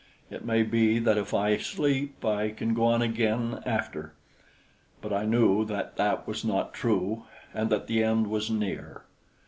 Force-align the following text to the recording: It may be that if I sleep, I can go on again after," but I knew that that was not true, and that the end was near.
It 0.31 0.43
may 0.43 0.63
be 0.63 0.97
that 0.97 1.19
if 1.19 1.31
I 1.31 1.57
sleep, 1.57 2.25
I 2.25 2.49
can 2.49 2.73
go 2.73 2.85
on 2.85 3.03
again 3.03 3.61
after," 3.67 4.13
but 4.99 5.13
I 5.13 5.25
knew 5.25 5.63
that 5.65 5.95
that 5.97 6.25
was 6.27 6.43
not 6.43 6.73
true, 6.73 7.25
and 7.53 7.69
that 7.69 7.85
the 7.85 8.03
end 8.03 8.25
was 8.25 8.49
near. 8.49 9.03